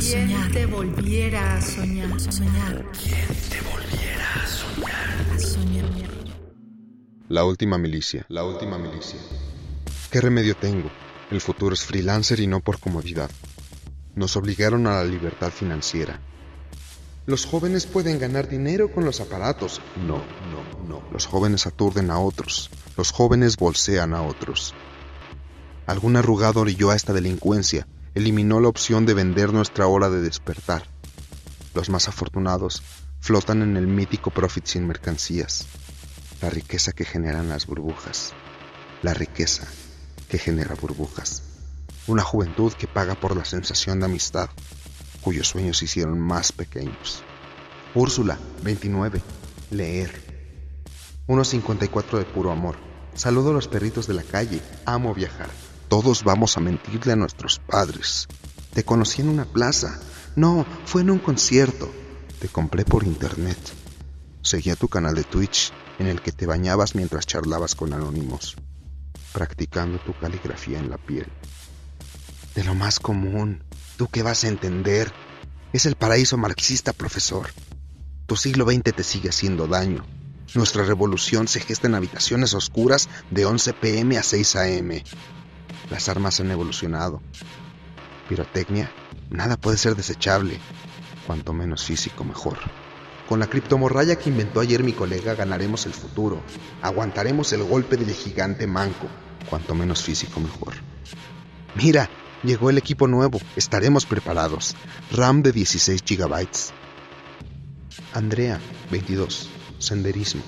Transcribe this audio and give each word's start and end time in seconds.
a 0.00 0.02
soñar? 0.02 0.50
te 0.50 0.64
volviera 0.64 1.56
a 1.56 1.60
soñar? 1.60 2.20
soñar? 2.20 2.86
¿Quién 2.92 3.28
te 3.50 3.60
volviera 3.60 4.34
a 4.34 4.46
soñar? 4.46 5.34
A 5.34 5.38
soñar. 5.38 6.10
La 7.28 7.44
última 7.44 7.76
milicia, 7.76 8.24
la 8.30 8.42
última 8.44 8.78
milicia. 8.78 9.20
¿Qué 10.10 10.22
remedio 10.22 10.56
tengo? 10.56 10.90
El 11.30 11.42
futuro 11.42 11.74
es 11.74 11.84
freelancer 11.84 12.40
y 12.40 12.46
no 12.46 12.60
por 12.60 12.80
comodidad. 12.80 13.30
Nos 14.14 14.38
obligaron 14.38 14.86
a 14.86 14.94
la 14.94 15.04
libertad 15.04 15.50
financiera. 15.50 16.18
Los 17.26 17.44
jóvenes 17.44 17.84
pueden 17.84 18.18
ganar 18.18 18.48
dinero 18.48 18.90
con 18.90 19.04
los 19.04 19.20
aparatos. 19.20 19.82
No, 20.06 20.16
no, 20.16 20.88
no. 20.88 21.02
Los 21.12 21.26
jóvenes 21.26 21.66
aturden 21.66 22.10
a 22.10 22.18
otros. 22.18 22.70
Los 22.96 23.10
jóvenes 23.10 23.58
bolsean 23.58 24.14
a 24.14 24.22
otros. 24.22 24.72
Algún 25.86 26.16
arrugado 26.16 26.62
orilló 26.62 26.90
a 26.90 26.96
esta 26.96 27.12
delincuencia. 27.12 27.86
Eliminó 28.20 28.60
la 28.60 28.68
opción 28.68 29.06
de 29.06 29.14
vender 29.14 29.50
nuestra 29.54 29.86
hora 29.86 30.10
de 30.10 30.20
despertar. 30.20 30.82
Los 31.72 31.88
más 31.88 32.06
afortunados 32.06 32.82
flotan 33.18 33.62
en 33.62 33.78
el 33.78 33.86
mítico 33.86 34.30
profit 34.30 34.66
sin 34.66 34.86
mercancías. 34.86 35.66
La 36.42 36.50
riqueza 36.50 36.92
que 36.92 37.06
generan 37.06 37.48
las 37.48 37.66
burbujas. 37.66 38.34
La 39.00 39.14
riqueza 39.14 39.66
que 40.28 40.36
genera 40.36 40.74
burbujas. 40.74 41.44
Una 42.08 42.22
juventud 42.22 42.74
que 42.74 42.86
paga 42.86 43.14
por 43.14 43.34
la 43.34 43.46
sensación 43.46 44.00
de 44.00 44.04
amistad, 44.04 44.50
cuyos 45.22 45.48
sueños 45.48 45.78
se 45.78 45.86
hicieron 45.86 46.20
más 46.20 46.52
pequeños. 46.52 47.22
Úrsula, 47.94 48.38
29. 48.62 49.22
Leer. 49.70 50.10
1.54 51.26 52.18
de 52.18 52.24
puro 52.26 52.50
amor. 52.50 52.76
Saludo 53.14 53.48
a 53.48 53.54
los 53.54 53.66
perritos 53.66 54.06
de 54.06 54.12
la 54.12 54.24
calle. 54.24 54.60
Amo 54.84 55.14
viajar. 55.14 55.48
Todos 55.90 56.22
vamos 56.22 56.56
a 56.56 56.60
mentirle 56.60 57.14
a 57.14 57.16
nuestros 57.16 57.58
padres. 57.58 58.28
Te 58.72 58.84
conocí 58.84 59.22
en 59.22 59.28
una 59.28 59.44
plaza. 59.44 59.98
No, 60.36 60.64
fue 60.84 61.02
en 61.02 61.10
un 61.10 61.18
concierto. 61.18 61.90
Te 62.38 62.46
compré 62.46 62.84
por 62.84 63.02
internet. 63.02 63.58
Seguía 64.40 64.76
tu 64.76 64.86
canal 64.86 65.16
de 65.16 65.24
Twitch 65.24 65.72
en 65.98 66.06
el 66.06 66.22
que 66.22 66.30
te 66.30 66.46
bañabas 66.46 66.94
mientras 66.94 67.26
charlabas 67.26 67.74
con 67.74 67.92
anónimos, 67.92 68.54
practicando 69.32 69.98
tu 69.98 70.16
caligrafía 70.16 70.78
en 70.78 70.90
la 70.90 70.96
piel. 70.96 71.26
De 72.54 72.62
lo 72.62 72.76
más 72.76 73.00
común, 73.00 73.64
¿tú 73.96 74.06
qué 74.06 74.22
vas 74.22 74.44
a 74.44 74.48
entender? 74.48 75.12
Es 75.72 75.86
el 75.86 75.96
paraíso 75.96 76.36
marxista, 76.36 76.92
profesor. 76.92 77.48
Tu 78.26 78.36
siglo 78.36 78.64
XX 78.64 78.94
te 78.94 79.02
sigue 79.02 79.30
haciendo 79.30 79.66
daño. 79.66 80.06
Nuestra 80.54 80.84
revolución 80.84 81.48
se 81.48 81.58
gesta 81.58 81.88
en 81.88 81.96
habitaciones 81.96 82.54
oscuras 82.54 83.08
de 83.32 83.44
11 83.44 83.72
pm 83.72 84.18
a 84.18 84.22
6 84.22 84.56
am. 84.56 84.90
Las 85.90 86.08
armas 86.08 86.38
han 86.40 86.50
evolucionado. 86.50 87.20
Pirotecnia, 88.28 88.90
nada 89.28 89.56
puede 89.56 89.76
ser 89.76 89.96
desechable. 89.96 90.58
Cuanto 91.26 91.52
menos 91.52 91.84
físico, 91.84 92.24
mejor. 92.24 92.58
Con 93.28 93.40
la 93.40 93.48
criptomorralla 93.48 94.16
que 94.16 94.30
inventó 94.30 94.60
ayer 94.60 94.82
mi 94.82 94.92
colega 94.92 95.34
ganaremos 95.34 95.86
el 95.86 95.92
futuro. 95.92 96.40
Aguantaremos 96.82 97.52
el 97.52 97.64
golpe 97.64 97.96
del 97.96 98.12
gigante 98.12 98.66
manco. 98.66 99.08
Cuanto 99.48 99.74
menos 99.74 100.02
físico, 100.02 100.40
mejor. 100.40 100.74
Mira, 101.74 102.08
llegó 102.42 102.70
el 102.70 102.78
equipo 102.78 103.06
nuevo. 103.06 103.40
Estaremos 103.56 104.06
preparados. 104.06 104.76
RAM 105.12 105.42
de 105.42 105.52
16 105.52 106.02
GB. 106.04 106.48
Andrea, 108.14 108.60
22. 108.90 109.48
Senderismo. 109.78 110.42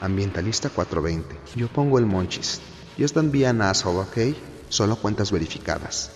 Ambientalista 0.00 0.68
420. 0.68 1.56
Yo 1.56 1.68
pongo 1.68 1.98
el 1.98 2.06
monchis. 2.06 2.60
Just 2.98 3.14
don't 3.14 3.32
be 3.32 3.46
an 3.46 3.62
asshole, 3.62 4.00
¿ok? 4.00 4.36
Solo 4.68 4.96
cuentas 4.96 5.32
verificadas. 5.32 6.10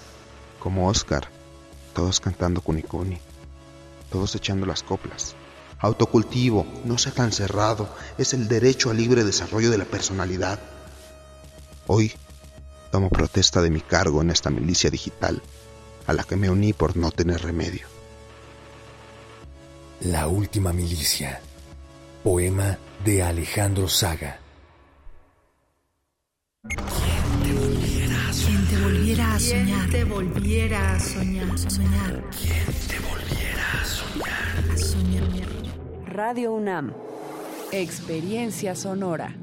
Como 0.59 0.89
Oscar. 0.89 1.29
Todos 1.95 2.21
cantando 2.21 2.61
cunicuni. 2.61 3.19
Todos 4.11 4.35
echando 4.35 4.67
las 4.67 4.83
coplas. 4.83 5.35
Autocultivo, 5.79 6.65
no 6.85 6.97
sea 6.97 7.13
tan 7.13 7.33
cerrado, 7.33 7.89
es 8.17 8.35
el 8.35 8.47
derecho 8.47 8.91
al 8.91 8.99
libre 8.99 9.25
desarrollo 9.25 9.71
de 9.71 9.79
la 9.79 9.85
personalidad. 9.85 10.61
Hoy 11.89 12.13
tomo 12.93 13.09
protesta 13.09 13.61
de 13.63 13.71
mi 13.71 13.81
cargo 13.81 14.23
en 14.23 14.31
esta 14.31 14.51
milicia 14.51 14.91
digital, 14.91 15.43
a 16.07 16.13
la 16.13 16.23
que 16.23 16.37
me 16.37 16.51
uní 16.51 16.73
por 16.73 16.97
no 16.97 17.11
tener 17.11 17.43
remedio. 17.43 17.89
La 20.03 20.29
última 20.29 20.73
milicia. 20.73 21.41
Poema 22.23 22.79
de 23.05 23.23
Alejandro 23.23 23.89
Saga. 23.89 24.42
Volviera 29.33 29.37
a 29.37 29.41
soñar? 29.41 29.91
te 29.91 30.05
volviera 30.05 30.93
a 30.95 31.01
soñar? 31.01 31.71
soñar? 31.71 32.25
¿Quién 32.39 32.67
te 32.87 32.99
volviera 33.01 33.81
a 33.81 33.85
soñar? 33.85 34.71
A 34.73 34.77
soñar. 34.77 35.49
Radio 36.07 36.53
UNAM. 36.53 36.93
Experiencia 37.73 38.75
sonora. 38.75 39.35